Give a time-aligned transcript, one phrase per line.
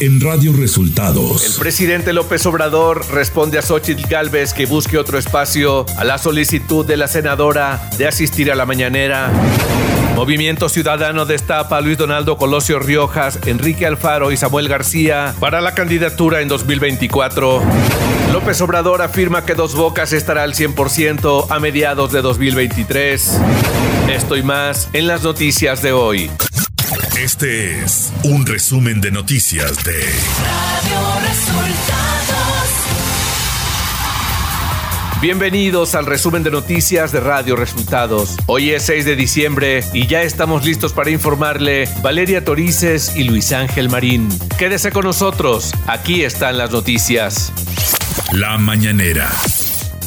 [0.00, 1.44] en Radio Resultados.
[1.44, 6.86] El presidente López Obrador responde a Xochitl Galvez que busque otro espacio a la solicitud
[6.86, 9.30] de la senadora de asistir a la mañanera.
[10.16, 15.74] Movimiento Ciudadano destapa a Luis Donaldo Colosio Riojas, Enrique Alfaro y Samuel García para la
[15.74, 17.62] candidatura en 2024.
[18.32, 23.38] López Obrador afirma que Dos Bocas estará al 100% a mediados de 2023.
[24.10, 26.30] Esto y más en las noticias de hoy.
[27.16, 32.68] Este es un resumen de noticias de Radio Resultados.
[35.20, 38.36] Bienvenidos al resumen de noticias de Radio Resultados.
[38.46, 43.52] Hoy es 6 de diciembre y ya estamos listos para informarle Valeria Torices y Luis
[43.52, 44.28] Ángel Marín.
[44.58, 47.52] Quédese con nosotros, aquí están las noticias.
[48.32, 49.30] La mañanera.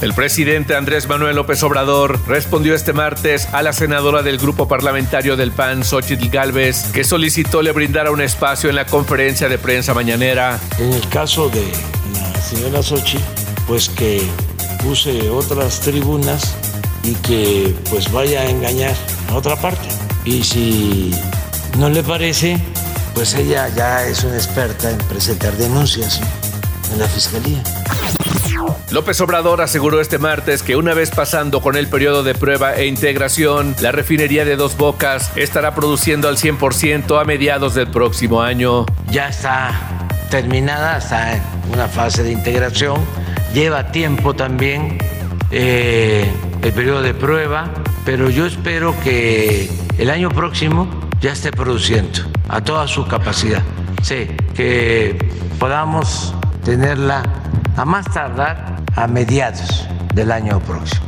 [0.00, 5.36] El presidente Andrés Manuel López Obrador respondió este martes a la senadora del grupo parlamentario
[5.36, 9.94] del PAN, Xochitl Galvez, que solicitó le brindara un espacio en la conferencia de prensa
[9.94, 10.60] mañanera.
[10.78, 11.66] En el caso de
[12.14, 13.24] la señora Xochitl,
[13.66, 14.22] pues que
[14.84, 16.54] use otras tribunas
[17.02, 18.94] y que pues vaya a engañar
[19.30, 19.88] a otra parte.
[20.24, 21.12] Y si
[21.76, 22.56] no le parece,
[23.14, 26.20] pues ella ya es una experta en presentar denuncias
[26.92, 27.64] en la fiscalía.
[28.90, 32.86] López Obrador aseguró este martes que una vez pasando con el periodo de prueba e
[32.86, 38.86] integración, la refinería de Dos Bocas estará produciendo al 100% a mediados del próximo año.
[39.10, 39.72] Ya está
[40.30, 43.00] terminada, está en una fase de integración,
[43.52, 44.98] lleva tiempo también
[45.50, 46.30] eh,
[46.62, 47.70] el periodo de prueba,
[48.04, 50.88] pero yo espero que el año próximo
[51.20, 53.62] ya esté produciendo a toda su capacidad.
[54.02, 55.18] Sí, que
[55.58, 57.22] podamos tenerla
[57.78, 61.00] a más tardar a mediados del año próximo.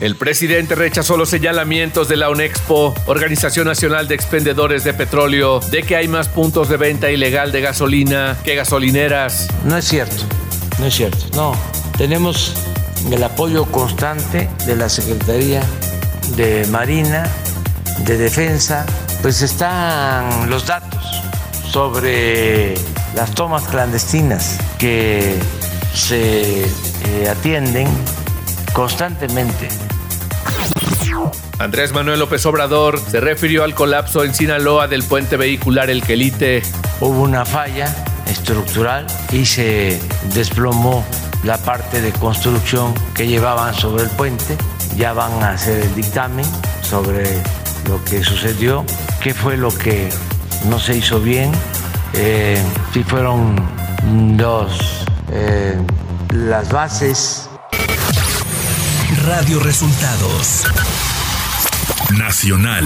[0.00, 5.84] El presidente rechazó los señalamientos de la UNEXPO, Organización Nacional de Expendedores de Petróleo, de
[5.84, 9.48] que hay más puntos de venta ilegal de gasolina que gasolineras.
[9.64, 10.24] No es cierto,
[10.80, 11.24] no es cierto.
[11.34, 11.52] No,
[11.96, 12.54] tenemos
[13.08, 15.62] el apoyo constante de la Secretaría
[16.36, 17.30] de Marina,
[18.00, 18.84] de Defensa,
[19.22, 21.04] pues están los datos
[21.70, 22.74] sobre
[23.16, 25.38] las tomas clandestinas que
[25.94, 27.88] se eh, atienden
[28.74, 29.68] constantemente.
[31.58, 36.62] Andrés Manuel López Obrador se refirió al colapso en Sinaloa del puente vehicular El Quelite.
[37.00, 37.92] Hubo una falla
[38.26, 39.98] estructural y se
[40.34, 41.02] desplomó
[41.42, 44.58] la parte de construcción que llevaban sobre el puente.
[44.94, 46.44] Ya van a hacer el dictamen
[46.82, 47.24] sobre
[47.88, 48.84] lo que sucedió,
[49.22, 50.10] qué fue lo que
[50.68, 51.52] no se hizo bien,
[52.16, 52.62] eh,
[52.92, 53.56] si fueron
[54.36, 55.78] dos eh,
[56.30, 57.48] las bases.
[59.26, 60.64] Radio Resultados.
[62.18, 62.84] Nacional.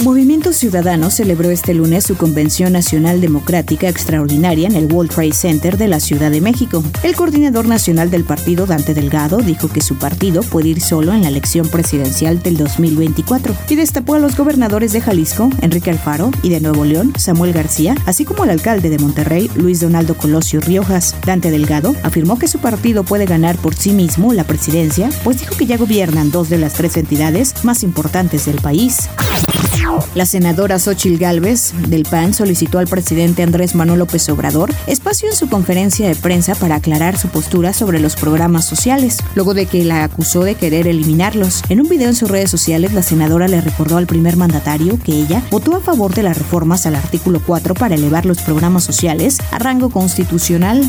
[0.00, 5.78] Movimiento Ciudadano celebró este lunes su Convención Nacional Democrática Extraordinaria en el World Trade Center
[5.78, 6.84] de la Ciudad de México.
[7.02, 11.22] El coordinador nacional del partido, Dante Delgado, dijo que su partido puede ir solo en
[11.22, 16.50] la elección presidencial del 2024 y destapó a los gobernadores de Jalisco, Enrique Alfaro, y
[16.50, 21.14] de Nuevo León, Samuel García, así como al alcalde de Monterrey, Luis Donaldo Colosio Riojas.
[21.24, 25.56] Dante Delgado afirmó que su partido puede ganar por sí mismo la presidencia, pues dijo
[25.56, 29.08] que ya gobiernan dos de las tres entidades más importantes del país.
[30.14, 35.36] La senadora Xochil Gálvez del PAN solicitó al presidente Andrés Manuel López Obrador espacio en
[35.36, 39.84] su conferencia de prensa para aclarar su postura sobre los programas sociales, luego de que
[39.84, 41.62] la acusó de querer eliminarlos.
[41.68, 45.12] En un video en sus redes sociales, la senadora le recordó al primer mandatario que
[45.12, 49.38] ella votó a favor de las reformas al artículo 4 para elevar los programas sociales
[49.50, 50.82] a rango constitucional.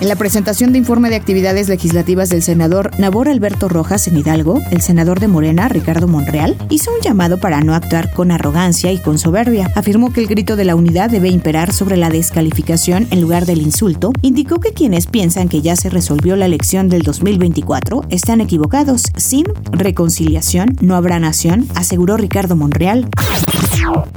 [0.00, 4.60] En la presentación de informe de actividades legislativas del senador Nabor Alberto Rojas en Hidalgo,
[4.70, 8.98] el senador de Morena, Ricardo Monreal, hizo un llamado para no actuar con arrogancia y
[8.98, 9.70] con soberbia.
[9.74, 13.62] Afirmó que el grito de la unidad debe imperar sobre la descalificación en lugar del
[13.62, 14.12] insulto.
[14.22, 19.04] Indicó que quienes piensan que ya se resolvió la elección del 2024 están equivocados.
[19.16, 23.08] Sin reconciliación no habrá nación, aseguró Ricardo Monreal.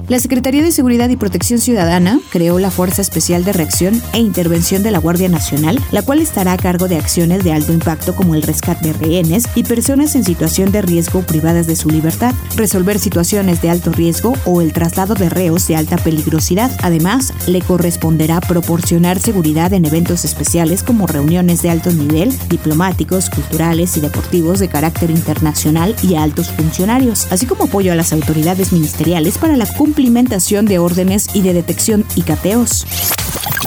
[0.08, 4.84] La Secretaría de Seguridad y Protección Ciudadana creó la Fuerza Especial de Reacción e Intervención
[4.84, 5.51] de la Guardia Nacional,
[5.92, 9.44] la cual estará a cargo de acciones de alto impacto como el rescate de rehenes
[9.56, 14.34] y personas en situación de riesgo privadas de su libertad, resolver situaciones de alto riesgo
[14.46, 16.72] o el traslado de reos de alta peligrosidad.
[16.82, 23.98] Además, le corresponderá proporcionar seguridad en eventos especiales como reuniones de alto nivel, diplomáticos, culturales
[23.98, 28.72] y deportivos de carácter internacional y a altos funcionarios, así como apoyo a las autoridades
[28.72, 32.86] ministeriales para la cumplimentación de órdenes y de detección y cateos.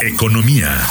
[0.02, 0.82] Economía.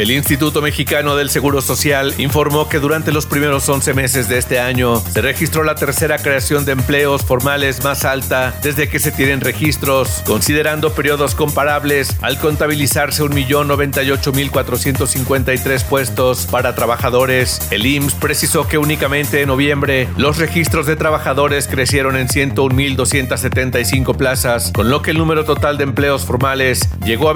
[0.00, 4.58] El Instituto Mexicano del Seguro Social informó que durante los primeros 11 meses de este
[4.58, 9.42] año se registró la tercera creación de empleos formales más alta desde que se tienen
[9.42, 17.60] registros, considerando periodos comparables al contabilizarse 1.098.453 puestos para trabajadores.
[17.70, 24.72] El IMSS precisó que únicamente en noviembre los registros de trabajadores crecieron en 101.275 plazas,
[24.72, 27.34] con lo que el número total de empleos formales llegó a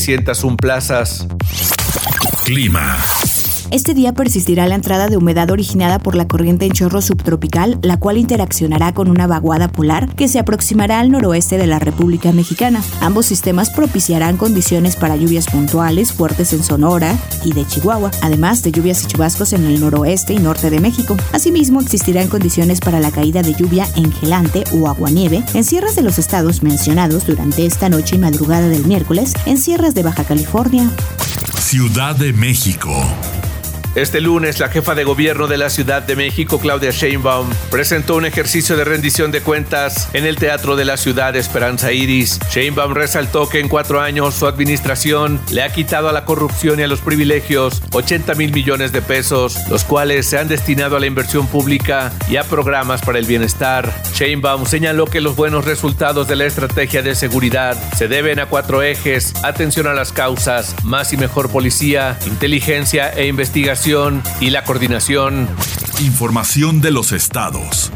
[0.00, 1.26] 21.718.601 plazas.
[2.44, 3.19] Clima.
[3.70, 7.98] Este día persistirá la entrada de humedad originada por la corriente en chorro subtropical, la
[7.98, 12.82] cual interaccionará con una vaguada polar que se aproximará al noroeste de la República Mexicana.
[13.00, 18.72] Ambos sistemas propiciarán condiciones para lluvias puntuales fuertes en Sonora y de Chihuahua, además de
[18.72, 21.16] lluvias y chubascos en el noroeste y norte de México.
[21.32, 26.18] Asimismo, existirán condiciones para la caída de lluvia engelante o aguanieve en sierras de los
[26.18, 30.90] estados mencionados durante esta noche y madrugada del miércoles en sierras de Baja California.
[31.56, 32.90] Ciudad de México.
[33.96, 38.24] Este lunes, la jefa de gobierno de la Ciudad de México, Claudia Sheinbaum, presentó un
[38.24, 42.38] ejercicio de rendición de cuentas en el Teatro de la Ciudad Esperanza Iris.
[42.52, 46.84] Sheinbaum resaltó que en cuatro años su administración le ha quitado a la corrupción y
[46.84, 51.06] a los privilegios 80 mil millones de pesos, los cuales se han destinado a la
[51.06, 53.92] inversión pública y a programas para el bienestar.
[54.14, 58.82] Sheinbaum señaló que los buenos resultados de la estrategia de seguridad se deben a cuatro
[58.82, 63.79] ejes, atención a las causas, más y mejor policía, inteligencia e investigación
[64.40, 65.48] y la coordinación.
[66.00, 67.90] Información de los estados.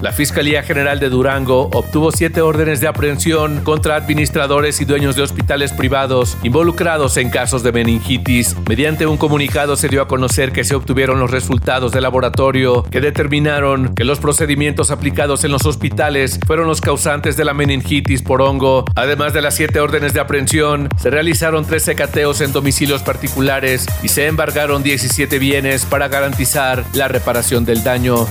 [0.00, 5.22] La Fiscalía General de Durango obtuvo siete órdenes de aprehensión contra administradores y dueños de
[5.22, 8.54] hospitales privados involucrados en casos de meningitis.
[8.68, 13.00] Mediante un comunicado se dio a conocer que se obtuvieron los resultados del laboratorio que
[13.00, 18.42] determinaron que los procedimientos aplicados en los hospitales fueron los causantes de la meningitis por
[18.42, 18.84] hongo.
[18.96, 24.08] Además de las siete órdenes de aprehensión, se realizaron 13 cateos en domicilios particulares y
[24.08, 28.26] se embargaron 17 bienes para garantizar la reparación del daño.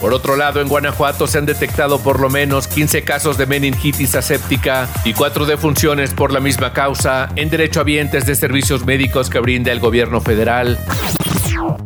[0.00, 4.14] Por otro lado, en Guanajuato se han detectado por lo menos 15 casos de meningitis
[4.14, 9.72] aséptica y cuatro defunciones por la misma causa en derechohabientes de servicios médicos que brinda
[9.72, 10.78] el gobierno federal.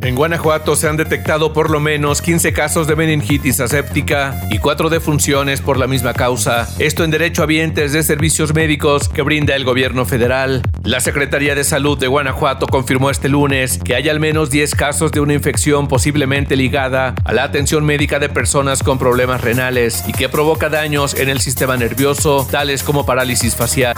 [0.02, 4.90] En Guanajuato se han detectado por lo menos 15 casos de meningitis aséptica y 4
[4.90, 6.68] defunciones por la misma causa.
[6.78, 10.62] Esto en derecho a vientes de servicios médicos que brinda el gobierno federal.
[10.82, 15.12] La Secretaría de Salud de Guanajuato confirmó este lunes que hay al menos 10 casos
[15.12, 20.12] de una infección posiblemente ligada a la atención médica de personas con problemas renales y
[20.12, 23.94] que provoca daños en el sistema nervioso, tales como parálisis facial.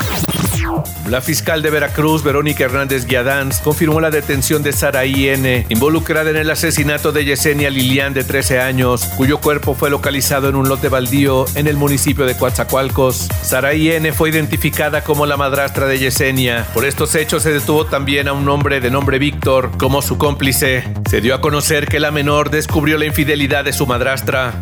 [1.09, 6.37] La fiscal de Veracruz, Verónica Hernández Guiadans, confirmó la detención de Sara I.N., involucrada en
[6.37, 10.89] el asesinato de Yesenia Lilian, de 13 años, cuyo cuerpo fue localizado en un lote
[10.89, 13.29] baldío en el municipio de Coatzacoalcos.
[13.43, 14.13] Sara I.N.
[14.13, 16.67] fue identificada como la madrastra de Yesenia.
[16.73, 20.85] Por estos hechos se detuvo también a un hombre de nombre Víctor como su cómplice.
[21.11, 24.55] Se dio a conocer que la menor descubrió la infidelidad de su madrastra.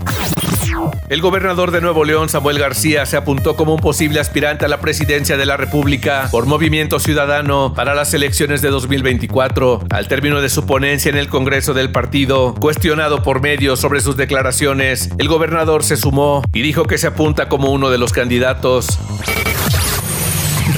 [1.09, 4.81] El gobernador de Nuevo León, Samuel García, se apuntó como un posible aspirante a la
[4.81, 9.85] presidencia de la República por Movimiento Ciudadano para las elecciones de 2024.
[9.91, 14.17] Al término de su ponencia en el Congreso del partido, cuestionado por medios sobre sus
[14.17, 18.99] declaraciones, el gobernador se sumó y dijo que se apunta como uno de los candidatos.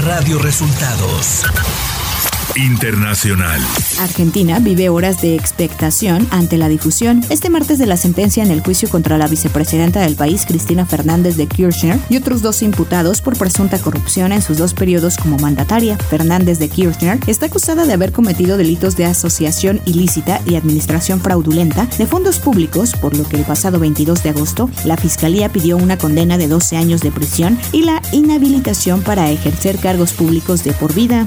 [0.05, 1.45] Radio Resultados.
[2.57, 3.61] Internacional.
[4.01, 8.61] Argentina vive horas de expectación ante la difusión este martes de la sentencia en el
[8.61, 13.37] juicio contra la vicepresidenta del país, Cristina Fernández de Kirchner, y otros dos imputados por
[13.37, 15.97] presunta corrupción en sus dos periodos como mandataria.
[15.97, 21.87] Fernández de Kirchner está acusada de haber cometido delitos de asociación ilícita y administración fraudulenta
[21.99, 25.99] de fondos públicos, por lo que el pasado 22 de agosto la Fiscalía pidió una
[25.99, 30.95] condena de 12 años de prisión y la inhabilitación para ejercer cargos públicos de por
[30.95, 31.27] vida.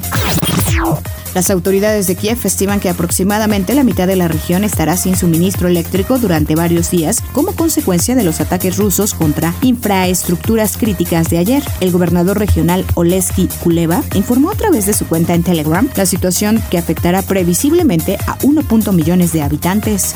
[1.37, 5.67] Las autoridades de Kiev estiman que aproximadamente la mitad de la región estará sin suministro
[5.67, 11.63] eléctrico durante varios días como consecuencia de los ataques rusos contra infraestructuras críticas de ayer.
[11.79, 16.59] El gobernador regional Oleski Kuleva informó a través de su cuenta en Telegram la situación
[16.71, 18.63] que afectará previsiblemente a 1.
[18.91, 20.15] millones de habitantes.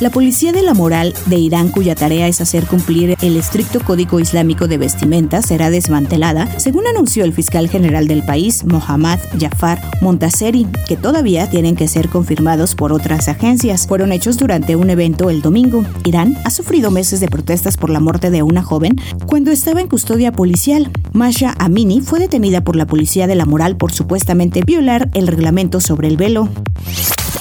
[0.00, 4.18] La Policía de la Moral de Irán, cuya tarea es hacer cumplir el estricto código
[4.18, 10.66] islámico de vestimenta, será desmantelada, según anunció el fiscal general del país, Mohammad Jafar Montaseri,
[10.88, 13.86] que todavía tienen que ser confirmados por otras agencias.
[13.86, 15.84] Fueron hechos durante un evento el domingo.
[16.04, 19.88] Irán ha sufrido meses de protestas por la muerte de una joven cuando estaba en
[19.88, 20.90] custodia policial.
[21.12, 25.80] Masha Amini fue detenida por la Policía de la Moral por supuestamente violar el reglamento
[25.80, 26.48] sobre el velo.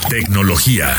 [0.07, 0.93] Tecnología.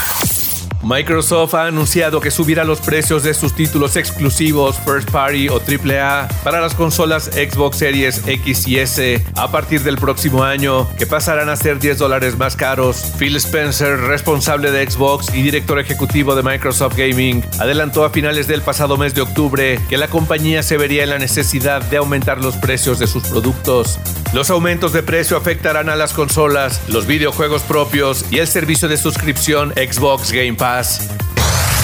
[0.84, 6.28] Microsoft ha anunciado que subirá los precios de sus títulos exclusivos First Party o AAA
[6.44, 11.48] para las consolas Xbox Series X y S a partir del próximo año, que pasarán
[11.48, 13.12] a ser 10 dólares más caros.
[13.18, 18.60] Phil Spencer, responsable de Xbox y director ejecutivo de Microsoft Gaming, adelantó a finales del
[18.60, 22.56] pasado mes de octubre que la compañía se vería en la necesidad de aumentar los
[22.56, 23.98] precios de sus productos.
[24.34, 28.96] Los aumentos de precio afectarán a las consolas, los videojuegos propios y el servicio de
[28.96, 30.73] suscripción Xbox Game Pass.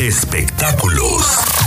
[0.00, 1.60] Espectáculos.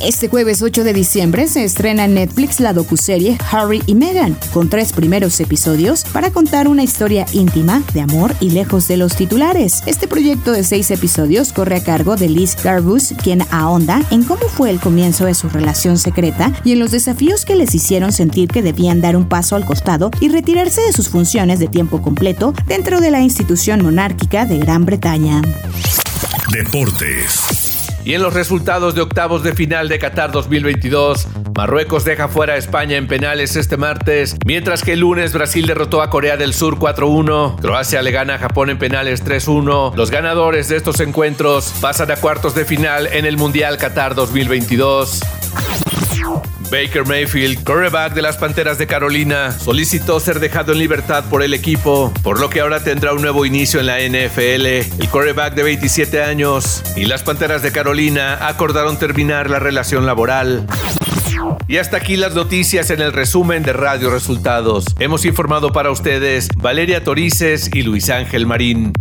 [0.00, 4.70] Este jueves 8 de diciembre se estrena en Netflix la docuserie Harry y Meghan, con
[4.70, 9.82] tres primeros episodios para contar una historia íntima de amor y lejos de los titulares.
[9.84, 14.48] Este proyecto de seis episodios corre a cargo de Liz Garbus, quien ahonda en cómo
[14.48, 18.48] fue el comienzo de su relación secreta y en los desafíos que les hicieron sentir
[18.48, 22.54] que debían dar un paso al costado y retirarse de sus funciones de tiempo completo
[22.66, 25.42] dentro de la institución monárquica de Gran Bretaña.
[26.52, 27.69] Deportes.
[28.04, 32.56] Y en los resultados de octavos de final de Qatar 2022, Marruecos deja fuera a
[32.56, 36.78] España en penales este martes, mientras que el lunes Brasil derrotó a Corea del Sur
[36.78, 39.94] 4-1, Croacia le gana a Japón en penales 3-1.
[39.94, 45.20] Los ganadores de estos encuentros pasan a cuartos de final en el Mundial Qatar 2022.
[46.70, 51.52] Baker Mayfield, quarterback de las Panteras de Carolina, solicitó ser dejado en libertad por el
[51.52, 54.66] equipo, por lo que ahora tendrá un nuevo inicio en la NFL.
[54.66, 60.66] El quarterback de 27 años y las Panteras de Carolina acordaron terminar la relación laboral.
[61.66, 64.84] Y hasta aquí las noticias en el resumen de Radio Resultados.
[64.98, 68.92] Hemos informado para ustedes Valeria Torices y Luis Ángel Marín.